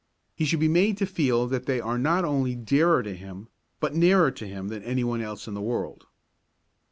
[0.33, 3.93] He should be made to feel that they are not only dearer to him, but
[3.93, 6.07] nearer to him than any one else in the world.